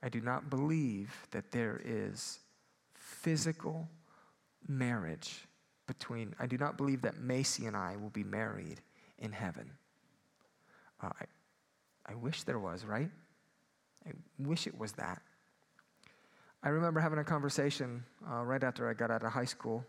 [0.03, 2.40] I do not believe that there is
[2.94, 3.88] physical
[4.68, 5.46] marriage
[5.87, 8.81] between, I do not believe that Macy and I will be married
[9.18, 9.70] in heaven.
[11.03, 13.11] Uh, I, I wish there was, right?
[14.07, 15.22] I wish it was that.
[16.64, 19.85] I remember having a conversation uh, right after I got out of high school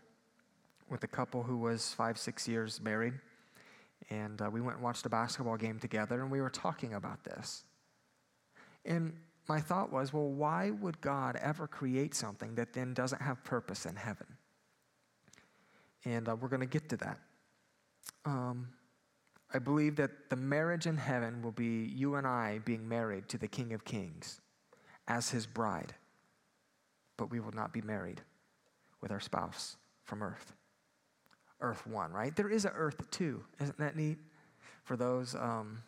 [0.88, 3.14] with a couple who was five, six years married.
[4.10, 7.24] And uh, we went and watched a basketball game together, and we were talking about
[7.24, 7.64] this.
[8.84, 9.14] And
[9.48, 13.86] my thought was, well, why would God ever create something that then doesn't have purpose
[13.86, 14.26] in heaven?
[16.06, 17.18] and uh, we're going to get to that.
[18.24, 18.68] Um,
[19.52, 23.38] I believe that the marriage in heaven will be you and I being married to
[23.38, 24.40] the King of Kings
[25.08, 25.94] as his bride,
[27.16, 28.20] but we will not be married
[29.00, 30.52] with our spouse from earth.
[31.60, 32.34] Earth one, right?
[32.34, 33.42] There is a earth two.
[33.60, 34.18] Isn't that neat?
[34.84, 35.82] For those um,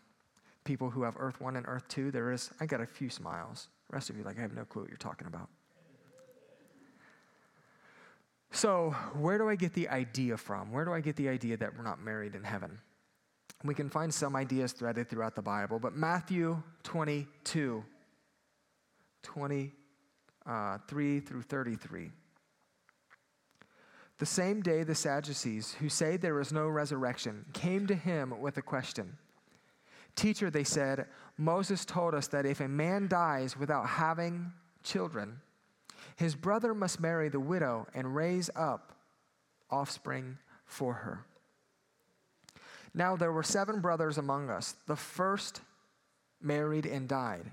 [0.64, 3.68] people who have earth one and earth two, there is, I got a few smiles.
[3.90, 5.48] The rest of you, like, I have no clue what you're talking about.
[8.50, 10.72] So, where do I get the idea from?
[10.72, 12.78] Where do I get the idea that we're not married in heaven?
[13.64, 17.84] We can find some ideas threaded throughout the Bible, but Matthew 22,
[19.22, 19.72] 23
[20.48, 22.10] uh, through 33.
[24.18, 28.56] The same day, the Sadducees, who say there is no resurrection, came to him with
[28.56, 29.16] a question.
[30.16, 31.06] Teacher, they said,
[31.36, 35.40] Moses told us that if a man dies without having children,
[36.16, 38.96] his brother must marry the widow and raise up
[39.70, 41.24] offspring for her.
[42.92, 44.74] Now there were seven brothers among us.
[44.88, 45.60] The first
[46.40, 47.50] married and died.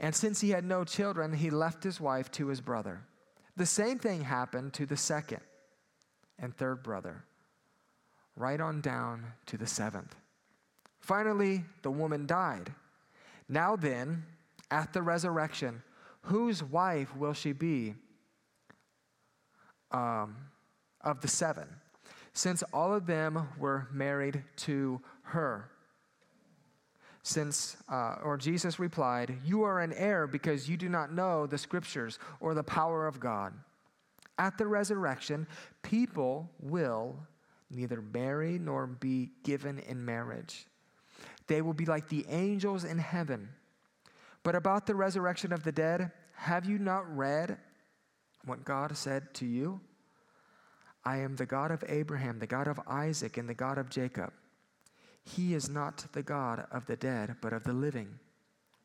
[0.00, 3.00] And since he had no children, he left his wife to his brother.
[3.56, 5.40] The same thing happened to the second
[6.38, 7.24] and third brother,
[8.36, 10.14] right on down to the seventh.
[11.00, 12.72] Finally, the woman died.
[13.48, 14.24] Now then,
[14.70, 15.82] at the resurrection,
[16.28, 17.94] Whose wife will she be
[19.90, 20.36] um,
[21.00, 21.66] of the seven?
[22.34, 25.70] Since all of them were married to her.
[27.28, 31.58] Since, uh, or Jesus replied, You are an heir because you do not know the
[31.58, 33.52] scriptures or the power of God.
[34.38, 35.46] At the resurrection,
[35.82, 37.18] people will
[37.68, 40.66] neither marry nor be given in marriage.
[41.48, 43.50] They will be like the angels in heaven.
[44.42, 47.58] But about the resurrection of the dead, have you not read
[48.46, 49.82] what God said to you?
[51.04, 54.32] I am the God of Abraham, the God of Isaac, and the God of Jacob.
[55.34, 58.18] He is not the God of the dead, but of the living.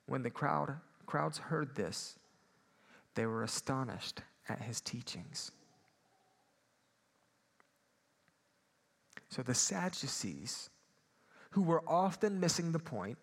[0.07, 0.75] When the crowd,
[1.05, 2.19] crowds heard this,
[3.15, 5.51] they were astonished at his teachings.
[9.29, 10.69] So the Sadducees,
[11.51, 13.17] who were often missing the point,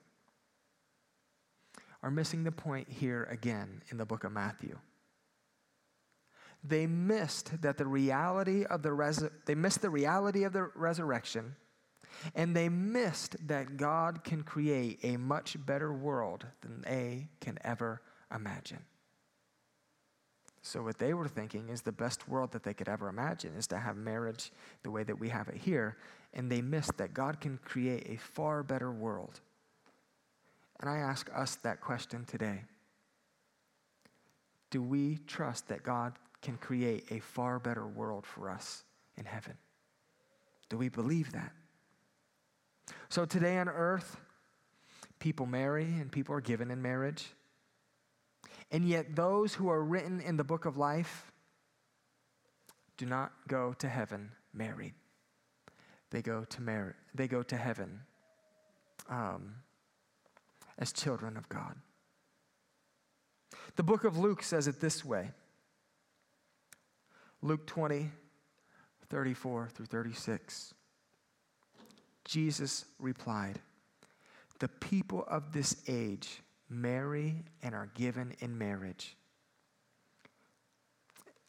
[2.02, 4.78] are missing the point here again in the book of Matthew.
[6.64, 11.56] They missed that the reality of the res- they missed the reality of the resurrection
[12.35, 18.03] and they missed that God can create a much better world than they can ever
[18.35, 18.85] imagine.
[20.62, 23.66] So, what they were thinking is the best world that they could ever imagine is
[23.68, 25.96] to have marriage the way that we have it here.
[26.35, 29.40] And they missed that God can create a far better world.
[30.81, 32.62] And I ask us that question today
[34.70, 38.85] Do we trust that God can create a far better world for us
[39.16, 39.57] in heaven?
[40.68, 41.53] Do we believe that?
[43.09, 44.16] So, today on earth,
[45.18, 47.26] people marry and people are given in marriage.
[48.70, 51.33] And yet, those who are written in the book of life
[52.96, 54.94] do not go to heaven married.
[56.11, 58.00] They go to, mar- they go to heaven
[59.09, 59.57] um,
[60.79, 61.76] as children of God.
[63.76, 65.31] The book of Luke says it this way
[67.42, 68.11] Luke 20,
[69.09, 70.74] 34 through 36.
[72.31, 73.59] Jesus replied,
[74.61, 79.16] The people of this age marry and are given in marriage.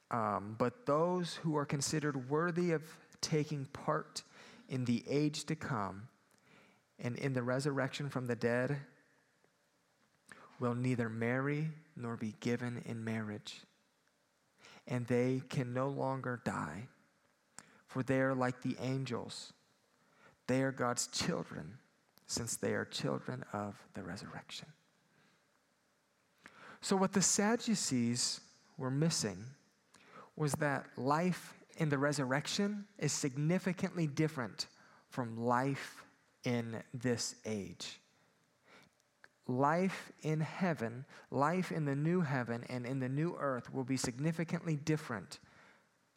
[0.09, 2.81] Um, but those who are considered worthy of
[3.21, 4.23] taking part
[4.69, 6.07] in the age to come
[6.97, 8.77] and in the resurrection from the dead
[10.59, 13.61] will neither marry nor be given in marriage.
[14.87, 16.87] And they can no longer die,
[17.85, 19.53] for they are like the angels.
[20.51, 21.77] They are God's children,
[22.27, 24.67] since they are children of the resurrection.
[26.81, 28.41] So, what the Sadducees
[28.77, 29.45] were missing
[30.35, 34.67] was that life in the resurrection is significantly different
[35.07, 36.03] from life
[36.43, 38.01] in this age.
[39.47, 43.95] Life in heaven, life in the new heaven and in the new earth will be
[43.95, 45.39] significantly different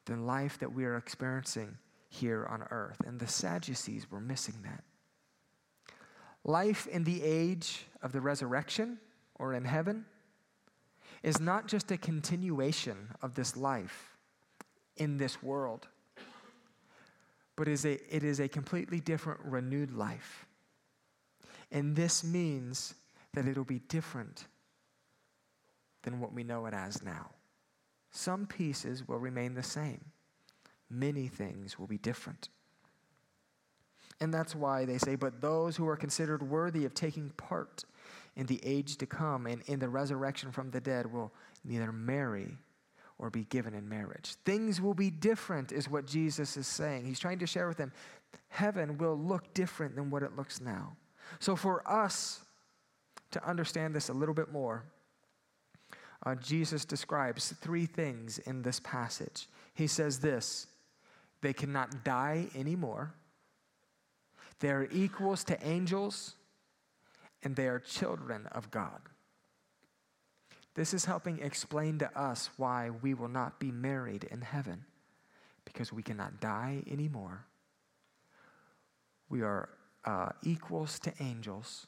[0.06, 1.78] than life that we are experiencing
[2.14, 3.00] here on earth.
[3.06, 4.84] And the Sadducees were missing that.
[6.44, 8.98] Life in the age of the resurrection
[9.36, 10.04] or in heaven
[11.22, 14.16] is not just a continuation of this life
[14.96, 15.88] in this world,
[17.56, 20.46] but is a, it is a completely different, renewed life.
[21.72, 22.94] And this means
[23.32, 24.44] that it'll be different
[26.02, 27.30] than what we know it as now.
[28.10, 30.04] Some pieces will remain the same,
[30.94, 32.48] many things will be different.
[34.20, 37.84] And that's why they say, but those who are considered worthy of taking part
[38.36, 41.32] in the age to come and in the resurrection from the dead will
[41.64, 42.56] neither marry
[43.18, 44.34] or be given in marriage.
[44.44, 47.04] Things will be different, is what Jesus is saying.
[47.04, 47.92] He's trying to share with them
[48.48, 50.96] heaven will look different than what it looks now.
[51.38, 52.40] So, for us
[53.30, 54.84] to understand this a little bit more,
[56.24, 59.48] uh, Jesus describes three things in this passage.
[59.74, 60.66] He says this
[61.44, 63.12] they cannot die anymore,
[64.60, 66.36] they are equals to angels
[67.42, 68.98] and they are children of God.
[70.74, 74.86] This is helping explain to us why we will not be married in heaven
[75.66, 77.44] because we cannot die anymore.
[79.28, 79.68] We are
[80.06, 81.86] uh, equals to angels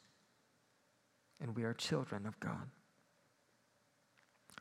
[1.41, 2.69] and we are children of God.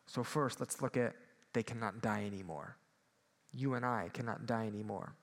[0.07, 1.15] So, first, let's look at
[1.53, 2.77] they cannot die anymore.
[3.57, 5.15] You and I cannot die anymore.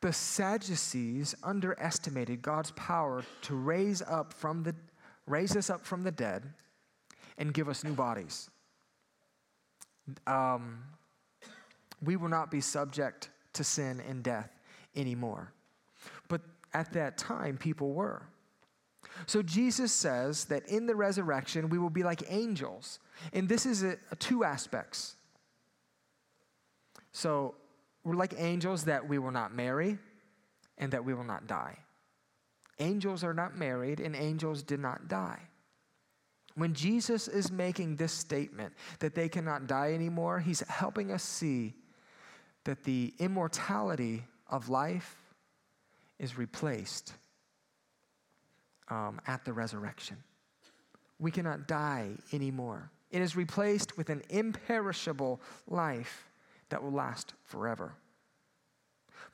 [0.00, 4.74] The Sadducees underestimated God's power to raise up from the
[5.26, 6.42] raise us up from the dead
[7.38, 8.50] and give us new bodies.
[10.26, 10.82] Um,
[12.02, 14.50] we will not be subject to sin and death
[14.94, 15.52] anymore.
[16.28, 16.42] But
[16.74, 18.22] at that time, people were.
[19.26, 22.98] So Jesus says that in the resurrection, we will be like angels.
[23.32, 25.16] And this is a, a two aspects.
[27.14, 27.54] So
[28.02, 29.98] we're like angels that we will not marry
[30.76, 31.78] and that we will not die.
[32.80, 35.38] Angels are not married and angels did not die.
[36.56, 41.74] When Jesus is making this statement that they cannot die anymore, he's helping us see
[42.64, 45.16] that the immortality of life
[46.18, 47.12] is replaced
[48.88, 50.16] um, at the resurrection.
[51.20, 52.90] We cannot die anymore.
[53.10, 56.28] It is replaced with an imperishable life
[56.74, 57.94] that will last forever.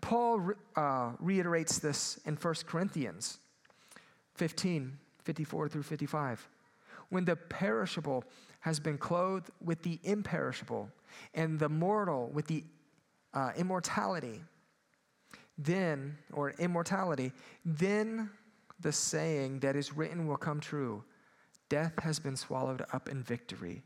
[0.03, 3.38] Paul uh, reiterates this in 1 Corinthians
[4.34, 6.47] 15 54 through 55.
[7.09, 8.24] When the perishable
[8.61, 10.91] has been clothed with the imperishable,
[11.32, 12.62] and the mortal with the
[13.32, 14.43] uh, immortality,
[15.57, 17.32] then, or immortality,
[17.64, 18.28] then
[18.80, 21.03] the saying that is written will come true
[21.70, 23.82] Death has been swallowed up in victory.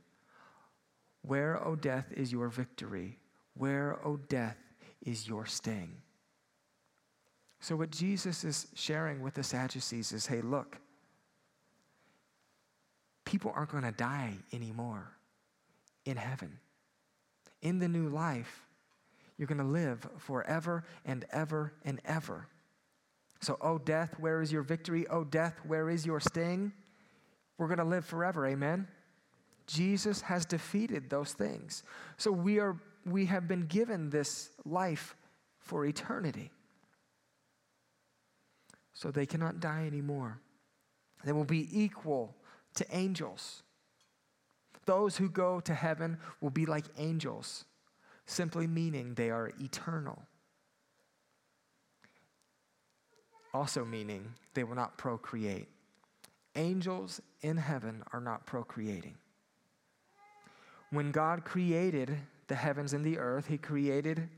[1.23, 3.21] Where, O death, is your victory?
[3.57, 4.57] Where, O death,
[5.05, 5.97] is your sting?
[7.61, 10.77] So, what Jesus is sharing with the Sadducees is hey, look,
[13.25, 15.11] people aren't going to die anymore
[16.05, 16.59] in heaven.
[17.63, 18.67] In the new life,
[19.39, 22.47] you're going to live forever and ever and ever.
[23.41, 25.07] So, oh, death, where is your victory?
[25.09, 26.73] Oh, death, where is your sting?
[27.59, 28.47] We're going to live forever.
[28.47, 28.89] Amen.
[29.67, 31.83] Jesus has defeated those things.
[32.17, 35.17] So we are we have been given this life
[35.59, 36.51] for eternity.
[38.93, 40.39] So they cannot die anymore.
[41.25, 42.37] They will be equal
[42.75, 43.63] to angels.
[44.87, 47.65] Those who go to heaven will be like angels,
[48.27, 50.23] simply meaning they are eternal.
[53.53, 55.69] Also, meaning they will not procreate.
[56.57, 59.15] Angels in heaven are not procreating.
[60.91, 64.29] When God created the heavens and the earth, He created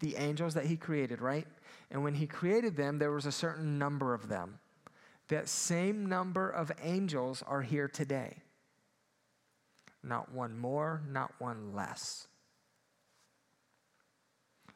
[0.00, 1.46] the angels that He created, right?
[1.90, 4.58] And when He created them, there was a certain number of them.
[5.28, 8.36] That same number of angels are here today.
[10.02, 12.26] Not one more, not one less.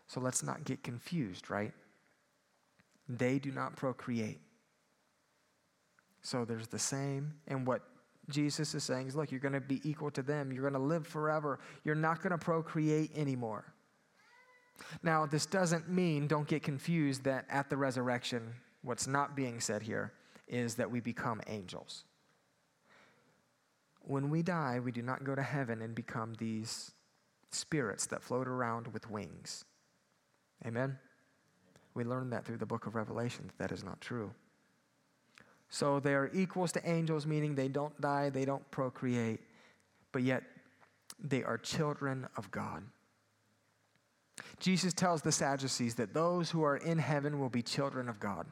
[0.06, 1.72] So let's not get confused, right?
[3.08, 4.40] They do not procreate.
[6.22, 7.34] So there's the same.
[7.46, 7.82] And what
[8.28, 10.52] Jesus is saying is look, you're going to be equal to them.
[10.52, 11.58] You're going to live forever.
[11.84, 13.64] You're not going to procreate anymore.
[15.02, 19.82] Now, this doesn't mean, don't get confused, that at the resurrection, what's not being said
[19.82, 20.12] here
[20.46, 22.04] is that we become angels.
[24.00, 26.92] When we die, we do not go to heaven and become these
[27.50, 29.64] spirits that float around with wings.
[30.64, 30.98] Amen?
[31.94, 34.32] We learned that through the book of Revelation that is not true.
[35.70, 39.40] So they are equals to angels, meaning they don't die, they don't procreate,
[40.12, 40.42] but yet
[41.22, 42.82] they are children of God.
[44.60, 48.46] Jesus tells the Sadducees that those who are in heaven will be children of God.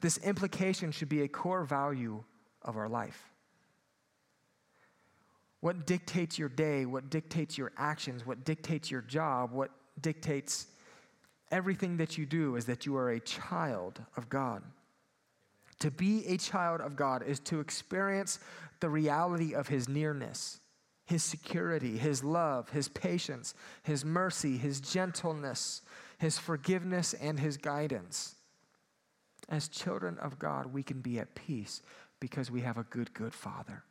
[0.00, 2.22] This implication should be a core value
[2.62, 3.30] of our life.
[5.60, 9.70] What dictates your day, what dictates your actions, what dictates your job, what
[10.00, 10.66] dictates
[11.52, 14.62] everything that you do is that you are a child of God.
[15.82, 18.38] To be a child of God is to experience
[18.78, 20.60] the reality of His nearness,
[21.06, 25.82] His security, His love, His patience, His mercy, His gentleness,
[26.18, 28.36] His forgiveness, and His guidance.
[29.48, 31.82] As children of God, we can be at peace
[32.20, 33.82] because we have a good, good Father.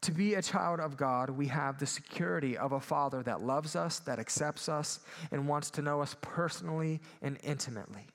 [0.00, 3.76] To be a child of God, we have the security of a Father that loves
[3.76, 4.98] us, that accepts us,
[5.30, 8.06] and wants to know us personally and intimately.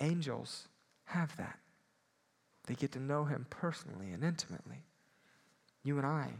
[0.00, 0.68] Angels
[1.04, 1.58] have that.
[2.66, 4.84] They get to know him personally and intimately.
[5.82, 6.30] You and I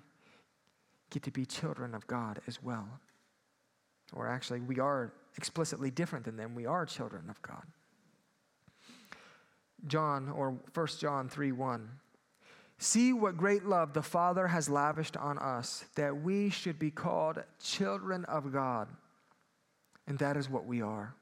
[1.11, 2.89] get to be children of God as well.
[4.13, 6.55] Or actually, we are explicitly different than them.
[6.55, 7.63] We are children of God.
[9.87, 11.89] John, or 1 John 3 1.
[12.79, 17.43] See what great love the Father has lavished on us, that we should be called
[17.63, 18.89] children of God.
[20.07, 21.15] And that is what we are.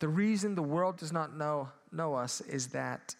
[0.00, 3.14] The reason the world does not know, know us is that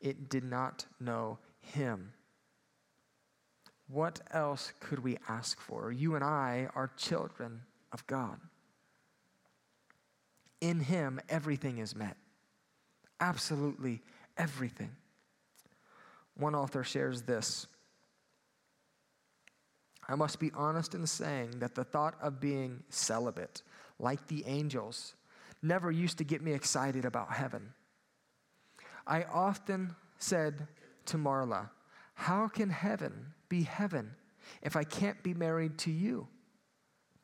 [0.00, 2.12] it did not know him.
[3.88, 5.92] What else could we ask for?
[5.92, 7.62] You and I are children
[7.92, 8.38] of God.
[10.60, 12.16] In him, everything is met.
[13.20, 14.02] Absolutely
[14.36, 14.90] everything.
[16.36, 17.66] One author shares this
[20.08, 23.62] I must be honest in saying that the thought of being celibate,
[23.98, 25.14] like the angels,
[25.66, 27.72] never used to get me excited about heaven.
[29.06, 30.66] I often said
[31.06, 31.70] to Marla,
[32.14, 34.14] How can heaven be heaven
[34.62, 36.28] if I can't be married to you?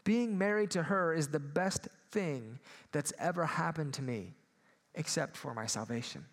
[0.05, 2.59] Being married to her is the best thing
[2.91, 4.35] that's ever happened to me,
[4.95, 6.25] except for my salvation.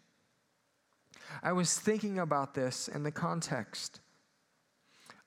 [1.43, 4.01] I was thinking about this in the context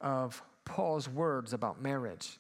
[0.01, 2.39] of Paul's words about marriage.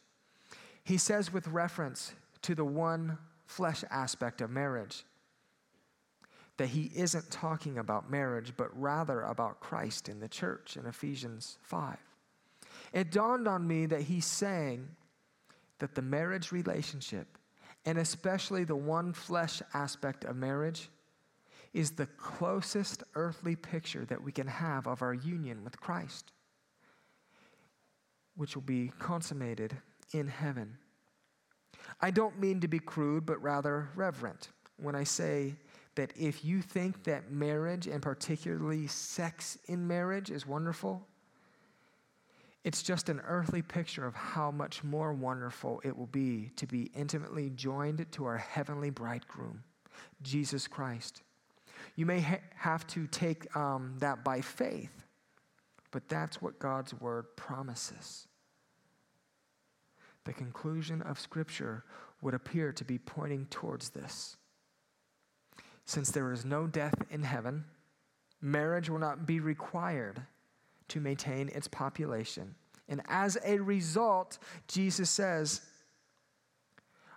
[0.84, 2.12] He says, with reference
[2.42, 5.04] to the one flesh aspect of marriage,
[6.56, 11.58] that he isn't talking about marriage, but rather about Christ in the church in Ephesians
[11.62, 11.96] 5.
[12.92, 14.88] It dawned on me that he's saying
[15.78, 17.38] that the marriage relationship,
[17.84, 20.90] and especially the one flesh aspect of marriage,
[21.72, 26.32] is the closest earthly picture that we can have of our union with Christ,
[28.36, 29.76] which will be consummated
[30.12, 30.76] in heaven.
[32.02, 35.54] I don't mean to be crude, but rather reverent when I say
[35.94, 41.06] that if you think that marriage, and particularly sex in marriage, is wonderful,
[42.64, 46.90] it's just an earthly picture of how much more wonderful it will be to be
[46.94, 49.62] intimately joined to our heavenly bridegroom,
[50.22, 51.22] Jesus Christ.
[51.96, 55.04] You may ha- have to take um, that by faith,
[55.90, 58.28] but that's what God's word promises.
[60.24, 61.84] The conclusion of Scripture
[62.20, 64.36] would appear to be pointing towards this.
[65.84, 67.64] Since there is no death in heaven,
[68.40, 70.22] marriage will not be required
[70.88, 72.54] to maintain its population.
[72.88, 75.60] And as a result, Jesus says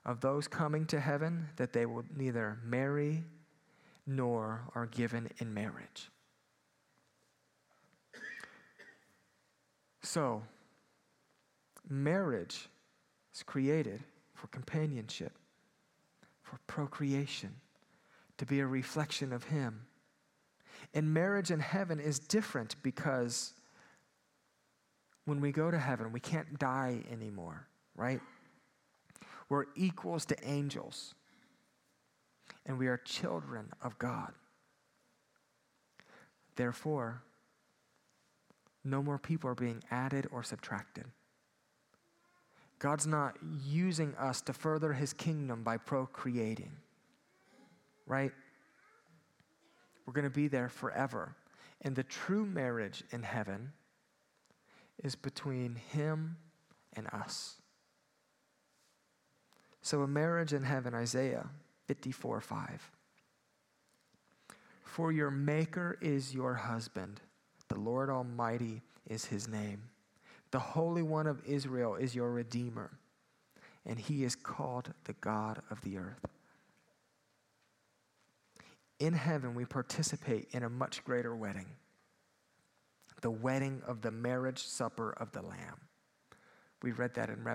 [0.06, 3.24] of those coming to heaven that they will neither marry
[4.08, 6.10] nor are given in marriage.
[10.04, 10.44] So,
[11.90, 12.70] marriage
[13.36, 14.02] is created
[14.34, 15.34] for companionship,
[16.42, 17.54] for procreation,
[18.38, 19.82] to be a reflection of Him.
[20.94, 23.54] And marriage in heaven is different because
[25.26, 28.22] when we go to heaven, we can't die anymore, right?
[29.50, 31.14] We're equals to angels,
[32.66, 34.34] and we are children of God.
[36.56, 37.22] Therefore,
[38.84, 41.06] no more people are being added or subtracted.
[42.86, 46.72] God's not using us to further his kingdom by procreating,
[48.06, 48.32] right?
[50.06, 51.36] We're going to be there forever.
[51.82, 53.72] And the true marriage in heaven
[55.04, 56.38] is between him
[56.94, 57.56] and us.
[59.82, 61.48] So, a marriage in heaven, Isaiah
[61.88, 62.92] 54 5.
[64.84, 67.20] For your Maker is your husband,
[67.68, 69.82] the Lord Almighty is his name.
[70.56, 72.90] The Holy One of Israel is your Redeemer,
[73.86, 76.26] and he is called the God of the earth.
[78.98, 81.66] In heaven, we participate in a much greater wedding
[83.20, 85.76] the wedding of the marriage supper of the Lamb.
[86.82, 87.46] We read that in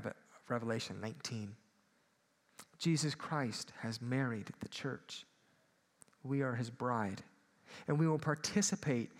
[0.50, 1.56] Revelation 19.
[2.76, 5.24] Jesus Christ has married the church.
[6.22, 7.22] We are his bride,
[7.88, 9.10] and we will participate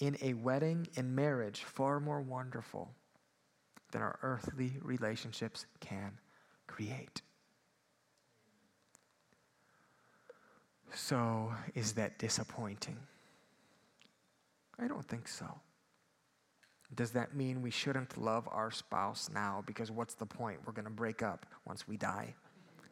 [0.00, 2.94] in a wedding and marriage far more wonderful
[3.90, 6.12] than our earthly relationships can
[6.66, 7.22] create.
[10.92, 12.96] So, is that disappointing?
[14.78, 15.46] I don't think so.
[16.94, 19.62] Does that mean we shouldn't love our spouse now?
[19.66, 20.60] Because what's the point?
[20.64, 22.34] We're going to break up once we die.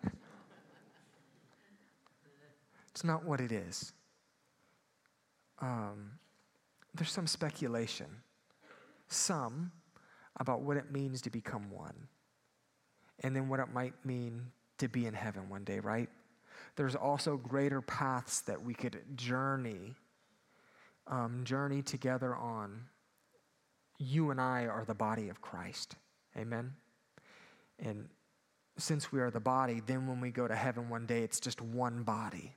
[2.91, 3.93] it's not what it is.
[5.61, 6.13] Um,
[6.95, 8.09] there's some speculation.
[9.09, 9.73] Some
[10.39, 12.09] about what it means to become one,
[13.23, 14.47] and then what it might mean
[14.79, 16.09] to be in heaven one day, right?
[16.77, 19.95] There's also greater paths that we could journey,
[21.07, 22.83] um, journey together on.
[23.99, 25.97] You and I are the body of Christ.
[26.37, 26.75] Amen?
[27.79, 28.09] And
[28.77, 31.63] since we are the body, then when we go to heaven one day, it's just
[31.63, 32.55] one body.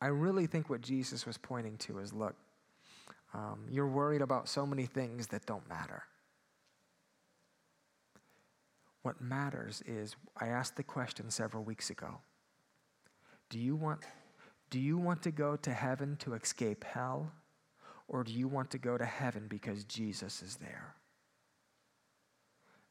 [0.00, 2.34] I really think what Jesus was pointing to is look,
[3.32, 6.02] um, you're worried about so many things that don't matter.
[9.02, 12.18] What matters is I asked the question several weeks ago.
[13.48, 14.00] Do you want
[14.68, 17.32] do you want to go to heaven to escape hell
[18.06, 20.94] or do you want to go to heaven because Jesus is there?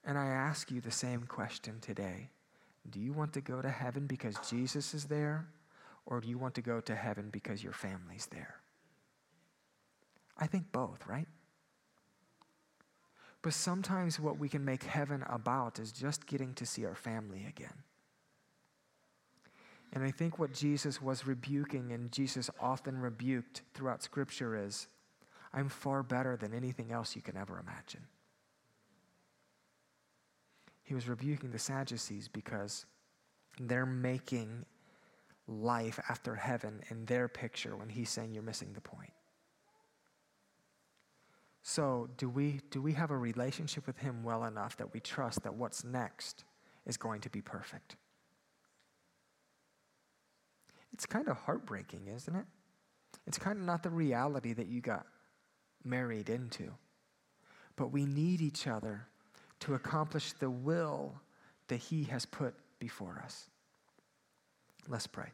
[0.03, 2.29] And I ask you the same question today.
[2.89, 5.47] Do you want to go to heaven because Jesus is there
[6.05, 8.55] or do you want to go to heaven because your family's there?
[10.39, 11.27] I think both, right?
[13.41, 17.45] But sometimes what we can make heaven about is just getting to see our family
[17.47, 17.83] again.
[19.91, 24.87] And I think what Jesus was rebuking and Jesus often rebuked throughout Scripture is
[25.53, 28.05] I'm far better than anything else you can ever imagine.
[30.83, 32.85] He was rebuking the Sadducees because
[33.59, 34.65] they're making
[35.47, 39.11] life after heaven in their picture when he's saying you're missing the point.
[41.69, 45.43] So, do we, do we have a relationship with him well enough that we trust
[45.43, 46.43] that what's next
[46.87, 47.95] is going to be perfect?
[50.93, 52.45] It's kind of heartbreaking, isn't it?
[53.27, 55.05] It's kind of not the reality that you got
[55.83, 56.71] married into.
[57.75, 59.05] But we need each other
[59.59, 61.21] to accomplish the will
[61.67, 63.47] that He has put before us.
[64.87, 65.29] Let's pray.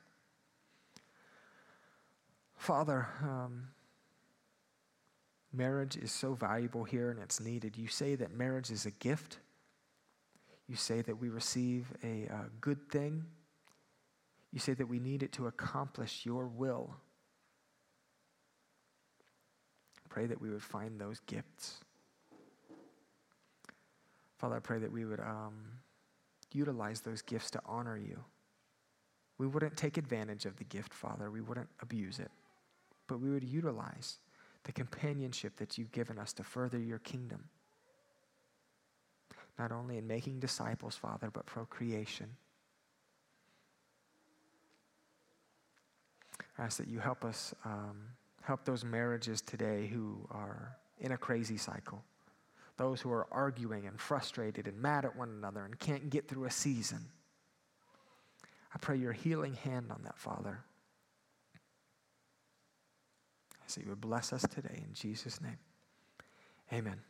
[2.58, 3.70] Father, um,
[5.56, 7.78] marriage is so valuable here and it's needed.
[7.78, 9.39] You say that marriage is a gift.
[10.68, 13.26] You say that we receive a, a good thing.
[14.51, 16.95] You say that we need it to accomplish your will.
[20.10, 21.84] Pray that we would find those gifts.
[24.38, 25.66] Father, I pray that we would um,
[26.53, 28.24] utilize those gifts to honor you.
[29.38, 31.30] We wouldn't take advantage of the gift, Father.
[31.30, 32.32] We wouldn't abuse it.
[33.08, 34.18] But we would utilize
[34.66, 37.45] the companionship that you've given us to further your kingdom.
[39.57, 42.28] Not only in making disciples, Father, but procreation.
[46.57, 48.01] I ask that you help us, um,
[48.41, 52.03] help those marriages today who are in a crazy cycle
[52.78, 56.45] those who are arguing and frustrated and mad at one another and can't get through
[56.45, 57.05] a season.
[58.74, 60.59] I pray your healing hand on that, Father.
[63.66, 65.57] I say you would bless us today in Jesus' name.
[66.72, 67.01] Amen.